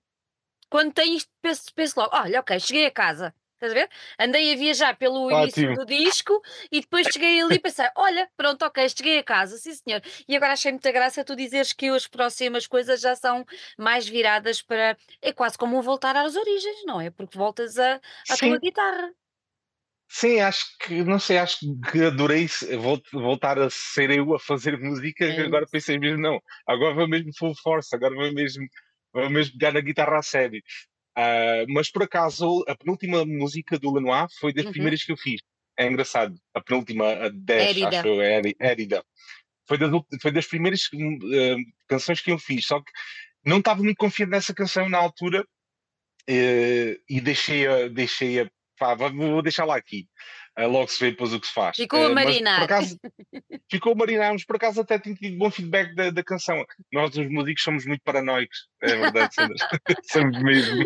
[0.69, 3.35] quando tenho isto, penso, penso logo: olha, ok, cheguei a casa.
[3.59, 3.89] Estás a ver?
[4.21, 5.75] Andei a viajar pelo início Ótimo.
[5.75, 6.41] do disco
[6.71, 10.01] e depois cheguei ali e pensei: olha, pronto, ok, cheguei a casa, sim senhor.
[10.29, 13.45] E agora achei muita graça tu dizeres que as próximas coisas já são
[13.77, 14.97] mais viradas para.
[15.21, 17.11] É quase como um voltar às origens, não é?
[17.11, 19.13] Porque voltas a, à tua guitarra.
[20.09, 21.59] sim, acho que, não sei, acho
[21.91, 22.47] que adorei
[23.13, 27.31] voltar a ser eu a fazer música, É agora pensei mesmo, não, agora vou mesmo
[27.37, 28.67] full force, agora vou mesmo,
[29.13, 30.63] vou mesmo pegar na guitarra a sério.
[31.21, 34.71] Ah, mas por acaso, a penúltima música do Lanois foi das Uhum.
[34.73, 35.41] primeiras que eu fiz.
[35.77, 36.35] É engraçado.
[36.55, 38.09] A penúltima, a 10, acho Érida.
[38.09, 39.05] eu, é Éri- Érida.
[39.67, 39.91] Foi das,
[40.23, 41.57] foi das primeiras ah,
[41.89, 42.91] canções que eu fiz, só que
[43.45, 45.45] não estava muito confiante nessa canção na altura
[46.29, 50.07] eh, e deixei-a, deixei-a, pá, vou vou deixar lá aqui.
[50.61, 51.77] Ah, logo se vê depois o que se faz.
[51.77, 52.63] Ficou a Ah, mas por marinar.
[52.65, 52.99] acaso
[53.71, 56.65] ficou a marinar, mas por acaso até tenho tido bom feedback da, da canção.
[56.93, 59.55] Nós, os músicos, somos muito paranoicos, é verdade, Sandra.
[60.11, 60.85] somos mesmo.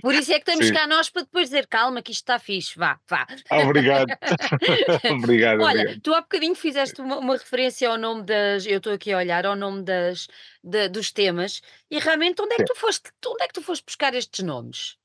[0.00, 0.72] Por isso é que estamos Sim.
[0.72, 3.26] cá nós para depois dizer calma que isto está fixe, vá, vá.
[3.62, 4.08] Obrigado.
[5.12, 6.00] obrigado, Olha, obrigado.
[6.00, 9.44] tu há bocadinho fizeste uma, uma referência ao nome das, eu estou aqui a olhar,
[9.44, 10.28] ao nome das,
[10.64, 13.84] da- dos temas, e realmente onde é que tu foste, onde é que tu foste
[13.84, 14.96] buscar estes nomes?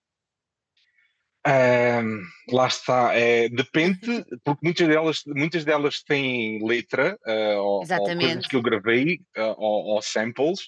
[1.46, 8.06] Ahm, lá está, é, depende, porque muitas delas, muitas delas têm letra ah, ou, ou
[8.22, 10.62] coisas que eu gravei ah, ou, ou samples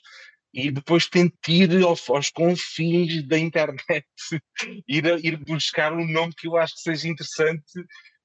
[0.54, 4.06] e depois tento ir aos, aos confins da internet,
[4.88, 7.64] ir, a- ir buscar um nome que eu acho que seja interessante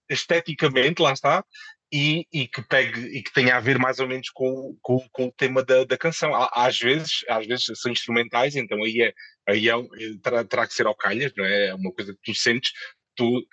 [0.08, 1.44] esteticamente, lá está,
[1.92, 5.26] e, e que pegue e que tenha a ver mais ou menos com, com, com
[5.26, 6.30] o tema da, da canção.
[6.52, 9.12] Às vezes, às vezes são instrumentais, então aí, é,
[9.50, 9.88] aí é, um-
[10.22, 11.68] terá, terá que ser ao calhas, não é?
[11.68, 12.72] É uma coisa que tu sentes,
[13.16, 13.46] tu,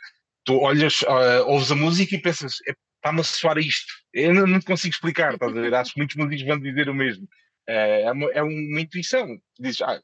[0.45, 2.55] tu olhas, uh, ouves a música e pensas,
[2.95, 3.93] está-me a soar isto.
[4.13, 5.73] Eu não, não consigo explicar, estás a ver?
[5.73, 7.27] Acho que muitos músicos vão dizer o mesmo.
[7.67, 9.37] É, é, uma, é uma intuição.
[9.59, 10.01] Dizes, ah,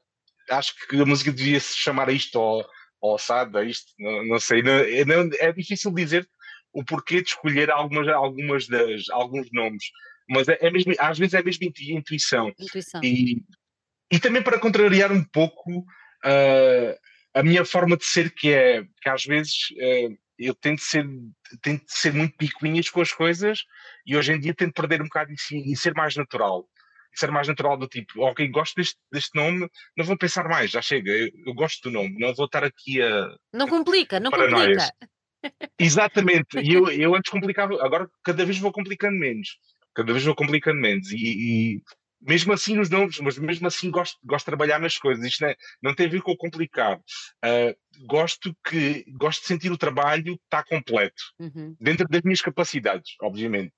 [0.49, 2.65] acho que a música devia se chamar isto ou,
[3.01, 4.61] ou a isto, não, não sei.
[4.61, 6.27] Não, é, não, é difícil dizer
[6.73, 9.83] o porquê de escolher algumas, algumas das, alguns nomes,
[10.27, 12.51] mas é, é mesmo, às vezes é mesmo intuição.
[12.59, 13.03] intuição.
[13.03, 13.43] E,
[14.13, 16.95] e também para contrariar um pouco uh,
[17.33, 21.03] a minha forma de ser, que é que às vezes uh, eu tento ser,
[21.63, 23.63] tento ser muito picuinhas com as coisas
[24.05, 26.69] e hoje em dia tento perder um bocado isso e ser mais natural.
[27.15, 30.81] Ser mais natural do tipo, ok, gosto deste, deste nome, não vou pensar mais, já
[30.81, 33.35] chega, eu, eu gosto do nome, não vou estar aqui a.
[33.51, 34.91] Não complica, não paranoias.
[34.91, 35.71] complica.
[35.79, 39.57] Exatamente, e eu, eu antes complicava, agora cada vez vou complicando menos,
[39.93, 41.81] cada vez vou complicando menos, e, e
[42.25, 45.23] mesmo assim nos nomes, mas mesmo assim gosto, gosto de trabalhar nas coisas.
[45.25, 47.01] Isto não, é, não tem a ver com o complicado.
[47.43, 51.75] Uh, gosto que gosto de sentir o trabalho está completo, uhum.
[51.79, 53.73] dentro das minhas capacidades, obviamente.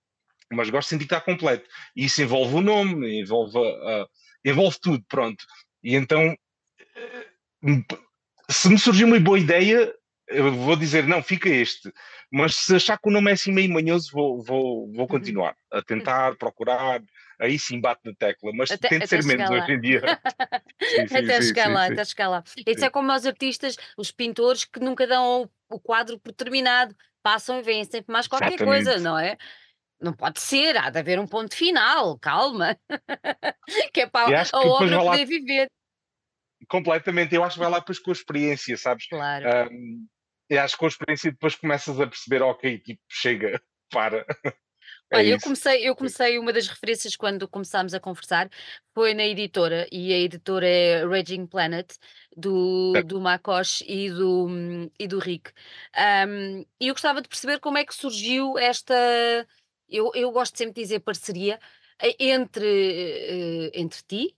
[0.51, 1.67] Mas gosto de sentir que está completo.
[1.95, 4.08] E isso envolve o nome, envolve, uh,
[4.43, 5.43] envolve tudo, pronto.
[5.84, 6.36] E então,
[8.49, 9.91] se me surgiu uma boa ideia,
[10.27, 11.91] eu vou dizer, não, fica este.
[12.31, 15.08] Mas se achar que o nome é assim meio manhoso, vou, vou, vou uhum.
[15.08, 17.01] continuar a tentar, procurar,
[17.39, 19.58] aí sim bate na tecla, mas até, tem de ser menos lá.
[19.58, 20.02] hoje em dia.
[20.82, 22.43] sim, sim, até sim, chegar lá, até chegar lá.
[22.65, 27.60] Isso é como os artistas, os pintores que nunca dão o, quadro por terminado, passam
[27.60, 28.86] e veem sempre mais qualquer Exatamente.
[28.86, 29.38] coisa, não é?
[30.00, 32.78] Não pode ser, há de haver um ponto final, calma.
[33.93, 35.15] que é para a obra poder lá...
[35.26, 35.67] viver.
[36.67, 39.08] Completamente, eu acho que vai lá depois com a experiência, sabes?
[39.08, 39.71] Claro.
[39.71, 40.08] Um,
[40.50, 44.26] eu acho que com a experiência depois começas a perceber, ok, tipo, chega, para.
[45.11, 48.49] É Olha, eu comecei, eu comecei uma das referências quando começámos a conversar
[48.93, 51.93] foi na editora, e a editora é Raging Planet,
[52.35, 54.47] do, do Makosh e do,
[54.97, 55.51] e do Rick.
[56.27, 58.95] Um, e eu gostava de perceber como é que surgiu esta.
[59.87, 61.59] Eu, eu gosto sempre de dizer parceria
[61.99, 64.35] eh, entre, uh, entre ti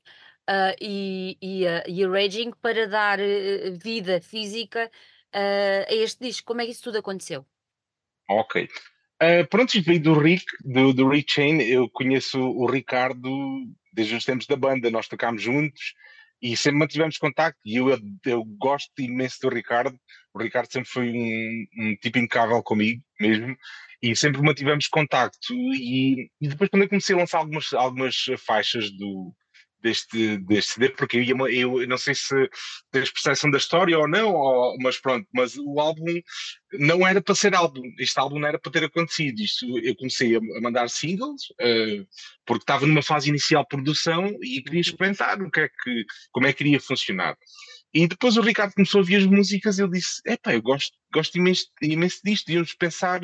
[0.50, 3.20] uh, e, e, a, e a Raging para dar
[3.80, 4.92] vida física
[5.34, 6.48] uh, a este disco.
[6.48, 7.46] Como é que isso tudo aconteceu?
[8.28, 8.68] Ok.
[9.22, 11.62] Uh, pronto, veio do Rick, do, do Rick Chain.
[11.62, 13.30] Eu conheço o Ricardo
[13.92, 15.94] desde os tempos da banda, nós tocámos juntos
[16.42, 17.60] e sempre mantivemos contacto.
[17.66, 17.90] E eu,
[18.26, 19.98] eu gosto imenso do Ricardo.
[20.34, 23.58] O Ricardo sempre foi um, um tipo impecável comigo mesmo
[24.02, 25.54] e sempre mantivemos contacto.
[25.74, 29.34] E, e, depois, quando eu comecei a lançar algumas, algumas faixas do,
[29.82, 32.36] deste, deste porque eu, eu, não sei se
[32.92, 36.06] tens percepção da história ou não, ou, mas pronto, mas o álbum
[36.74, 39.40] não era para ser álbum, este álbum não era para ter acontecido.
[39.40, 42.08] Isto, eu comecei a, a mandar singles, uh,
[42.46, 46.48] porque estava numa fase inicial de produção e queria experimentar o que é que, como
[46.48, 47.38] é que iria funcionar.
[47.98, 50.96] E depois o Ricardo começou a ouvir as músicas e eu disse: Epá, eu gosto,
[51.12, 53.20] gosto imenso, imenso disto, devíamos pensar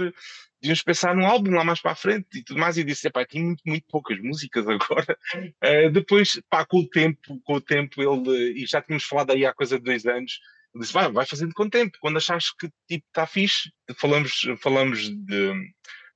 [0.60, 2.76] devíamos pensar num álbum lá mais para a frente e tudo mais.
[2.78, 5.18] E disse, pá, tem muito, muito poucas músicas agora.
[5.36, 9.46] Uh, depois, pá, com o tempo, com o tempo, ele, e já tínhamos falado aí
[9.46, 10.40] há coisa de dois anos,
[10.74, 11.98] ele disse, vai, vai fazendo com o tempo.
[12.00, 15.54] Quando achares que tipo está fixe, falamos, falamos de,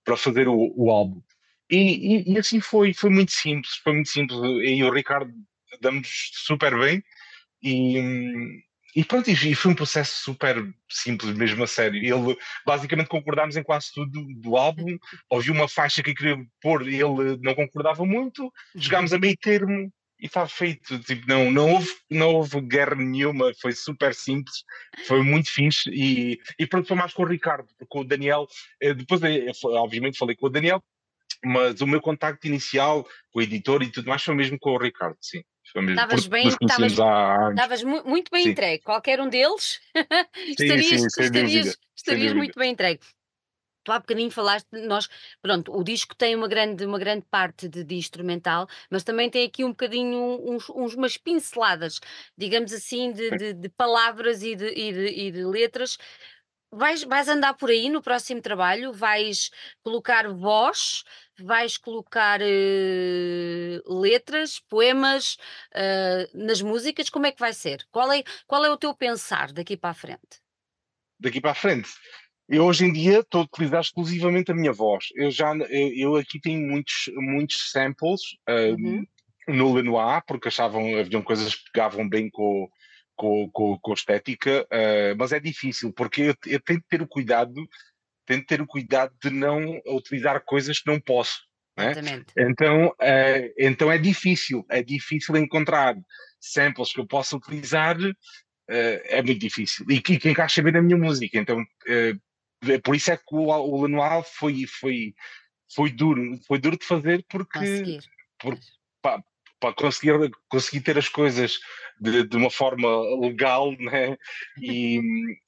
[0.04, 1.22] para fazer o, o álbum.
[1.70, 4.40] E, e, e, assim foi, foi muito simples, foi muito simples.
[4.64, 5.32] E o Ricardo
[5.82, 7.04] damos super bem.
[7.62, 8.64] E,
[8.96, 10.56] e pronto, e foi um processo super
[10.90, 12.00] simples, mesmo a sério.
[12.00, 14.98] Ele, basicamente, concordámos em quase tudo do álbum.
[15.30, 18.52] Ouviu uma faixa que queria pôr, ele não concordava muito.
[18.80, 21.00] Chegámos a meio termo e está feito.
[21.00, 24.64] Tipo, não, não, houve, não houve guerra nenhuma, foi super simples,
[25.06, 25.90] foi muito fixe.
[25.92, 28.48] E, e pronto, foi mais com o Ricardo, porque o Daniel,
[28.82, 30.84] eh, depois, eh, obviamente, falei com o Daniel,
[31.46, 34.78] mas o meu contacto inicial com o editor e tudo mais foi mesmo com o
[34.78, 35.44] Ricardo, sim.
[35.76, 38.50] Estavas bem, estavas muito bem sim.
[38.52, 38.84] entregue.
[38.84, 39.80] Qualquer um deles
[40.48, 43.02] estarias, sim, sim, estarias, estarias muito bem entregue.
[43.84, 45.08] Tu há bocadinho falaste, nós,
[45.42, 49.48] pronto, o disco tem uma grande, uma grande parte de, de instrumental, mas também tem
[49.48, 52.02] aqui um bocadinho uns, uns umas pinceladas,
[52.38, 55.98] digamos assim, de, de, de palavras e de, e, e de letras
[56.72, 58.92] Vais, vais andar por aí no próximo trabalho?
[58.92, 59.50] Vais
[59.82, 61.04] colocar voz?
[61.40, 65.38] Vais colocar uh, letras, poemas
[65.74, 67.10] uh, nas músicas?
[67.10, 67.86] Como é que vai ser?
[67.92, 70.42] Qual é, qual é o teu pensar daqui para a frente?
[71.20, 71.90] Daqui para a frente?
[72.50, 75.08] Eu hoje em dia estou a utilizar exclusivamente a minha voz.
[75.16, 79.06] Eu já eu, eu aqui tenho muitos, muitos samples uh, uhum.
[79.48, 82.70] no Lenoir, porque achavam haviam coisas que pegavam bem com,
[83.18, 87.08] com, com, com estética, uh, mas é difícil, porque eu, eu tenho de ter o
[87.08, 87.54] cuidado,
[88.28, 91.40] tenho de ter o cuidado de não utilizar coisas que não posso.
[91.76, 91.94] Né?
[92.38, 95.96] Então, uh, então é difícil, é difícil encontrar
[96.40, 98.14] samples que eu possa utilizar, uh,
[98.70, 101.64] é muito difícil, e que, que encaixa bem na minha música, então
[102.84, 105.14] por isso é que o, o Lenoir foi, foi,
[105.74, 108.00] foi duro, foi duro de fazer porque, Conseguir.
[108.40, 108.72] porque Pois.
[109.02, 109.24] pá,
[109.60, 111.60] para conseguir, conseguir ter as coisas
[112.00, 112.88] de, de uma forma
[113.20, 114.18] legal né?
[114.62, 115.02] e,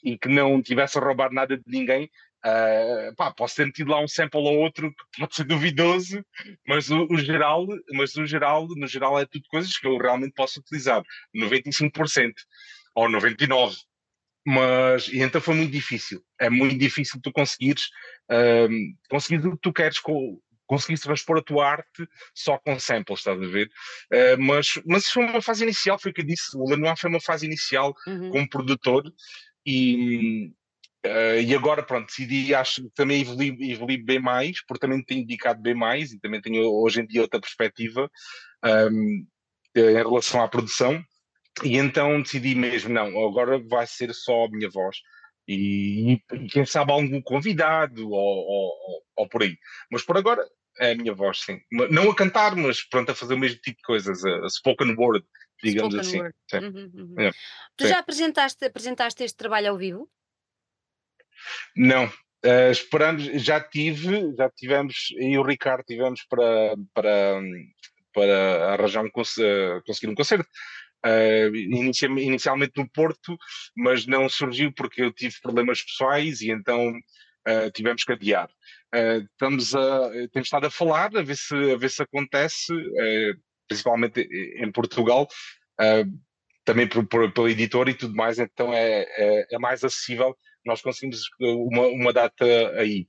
[0.03, 2.09] e que não tivesse a roubar nada de ninguém.
[2.43, 6.23] Ah, pá, posso ter metido lá um sample ou outro que pode ser duvidoso,
[6.67, 10.33] mas o, o geral, mas o geral, no geral é tudo coisas que eu realmente
[10.33, 11.01] posso utilizar,
[11.35, 12.33] 95%
[12.95, 13.75] ou 99%.
[14.45, 16.23] Mas e então foi muito difícil.
[16.39, 17.89] É muito difícil tu conseguires,
[18.29, 23.19] ahm, conseguires o que tu queres com, conseguires transpor a tua arte só com samples,
[23.19, 23.69] estás a ver?
[24.11, 26.55] Ah, mas, mas foi uma fase inicial, foi o que eu disse.
[26.57, 28.29] O Lenoir foi uma fase inicial Uhum.
[28.31, 29.03] como produtor
[29.65, 30.51] e,
[31.05, 35.25] ah, e agora, pronto, decidi, acho que também evoluir, evoluir bem mais, porque também tenho
[35.25, 38.09] dedicado bem mais e também tenho hoje em dia outra perspectiva
[38.63, 39.23] ahm,
[39.75, 41.03] em relação à produção.
[41.63, 44.97] E então decidi mesmo, não, agora vai ser só a minha voz.
[45.47, 49.57] E, e quem sabe algum convidado ou, ou, ou- por aí.
[49.91, 50.47] Mas por agora
[50.79, 51.59] é a minha voz, sim.
[51.71, 54.95] Não a cantar, mas pronto, a fazer o mesmo tipo de coisas, a, a spoken
[54.95, 55.25] word,
[55.63, 56.19] digamos Spoken assim.
[56.19, 56.35] word.
[56.53, 57.15] Uhum, uhum.
[57.19, 57.31] É,
[57.75, 57.89] Tu sim.
[57.89, 60.09] já apresentaste, apresentaste este trabalho ao vivo?
[61.75, 62.11] Não,
[62.43, 67.41] eh, esperamos, já tive, já tivemos, e o Ricardo tivemos para, para,
[68.13, 70.47] para arranjar um, conseguir um concerto.
[71.53, 73.37] inicia- inicialmente no Porto,
[73.75, 76.93] mas não surgiu porque eu tive problemas pessoais e então
[77.47, 78.49] eh, tivemos que adiar.
[79.33, 82.73] Estamos a, temos estado a falar, a ver se, a ver se acontece,
[83.67, 85.27] principalmente em Portugal,
[86.65, 91.87] também pela editora e tudo mais, então é, é, é mais acessível nós conseguimos uma,
[91.87, 92.45] uma data
[92.77, 93.07] aí.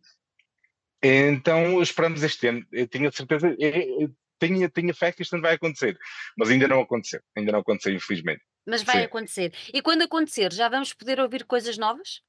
[1.02, 2.66] Então esperamos este ano.
[2.70, 5.98] Eu tenho a certeza, eu, eu tenho, tenho a fé que isto não vai acontecer,
[6.36, 8.42] mas ainda não aconteceu, ainda não aconteceu, infelizmente.
[8.66, 9.04] Mas vai Sim.
[9.04, 9.54] acontecer.
[9.72, 12.22] E quando acontecer, já vamos poder ouvir coisas novas?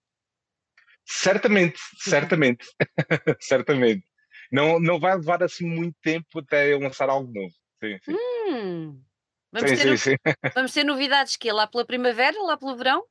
[1.06, 2.66] Certamente, certamente,
[3.40, 4.06] certamente.
[4.52, 7.54] Não, não vai levar assim muito tempo até eu lançar algo novo.
[7.84, 8.14] Sim, sim.
[8.14, 9.02] Hum.
[9.54, 10.16] Vamos, Sim, ter, sim,
[10.56, 13.04] vamos ter novidades que lá pela primavera, lá pelo verão?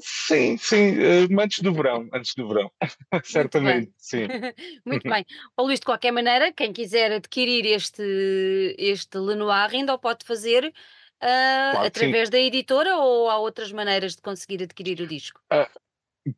[0.00, 2.70] Sim, sim, eh, antes do verão, antes do verão.
[2.80, 3.22] Muito bem.
[3.24, 4.26] Certamente, sim.
[4.86, 5.24] Muito bem.
[5.56, 10.72] Ó Luís, de qualquer maneira, quem quiser adquirir este, este Lenoir ainda o pode fazer
[11.20, 12.06] ah, Claro que sim.
[12.06, 15.40] através da editora ou há outras maneiras de conseguir adquirir o disco?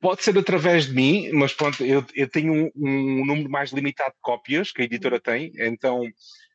[0.01, 4.12] Pode ser através de mim, mas pronto, eu, eu tenho um, um número mais limitado
[4.12, 6.03] de cópias que a editora tem, então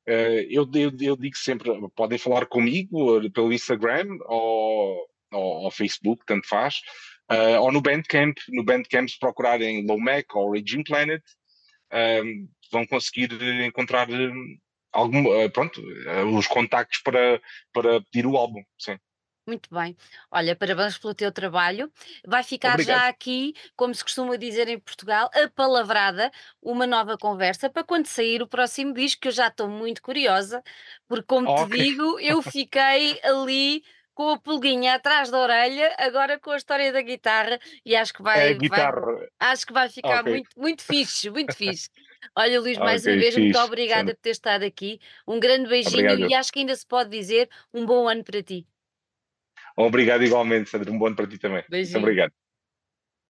[0.08, 5.72] eh, eu, eu, eu digo sempre, podem falar comigo eh, pelo Instagram ou, ou, ou
[5.72, 6.76] Facebook, tanto faz,
[7.32, 11.22] eh, ou no Bandcamp, no Bandcamp se procurarem Low Mac ou Origin Planet,
[11.92, 12.22] eh,
[12.72, 13.32] vão conseguir
[13.66, 14.32] encontrar eh,
[14.92, 17.42] algum, eh, pronto, eh, os contactos para,
[17.74, 18.98] para pedir o álbum, sim.
[19.48, 19.96] Muito bem.
[20.32, 21.92] Olha, parabéns pelo teu trabalho.
[22.26, 23.04] Vai ficar Obrigado.
[23.04, 28.42] já aqui, como se costuma dizer em Portugal, apalavrada, uma nova conversa para quando sair
[28.42, 30.64] o próximo disco, que eu já estou muito curiosa,
[31.08, 33.84] porque, como te Ok, digo, eu fiquei ali
[34.16, 38.22] com a pulguinha atrás da orelha, agora com a história da guitarra, e acho que
[38.22, 39.28] é vai, vai, guitarra.
[39.40, 41.90] acho que vai ficar Ok, muito, muito fixe, muito fixe.
[42.36, 43.64] Olha, Luís, mais uma ok, vez, muito fixe.
[43.66, 45.00] obrigada por ter estado aqui.
[45.28, 46.32] Um grande beijinho Obrigado.
[46.32, 48.66] e acho que ainda se pode dizer um bom ano para ti.
[49.78, 50.92] Obrigado igualmente, Sandro.
[50.92, 51.58] Um bom ano para ti também.
[51.58, 52.00] Muito Beijinho.
[52.00, 52.45] obrigado.